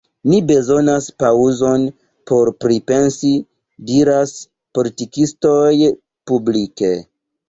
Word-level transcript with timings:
Ni 0.29 0.37
bezonas 0.49 1.07
paŭzon 1.23 1.83
por 2.31 2.49
pripensi,— 2.65 3.29
diras 3.91 4.31
politikistoj 4.79 5.69
publike. 6.33 6.91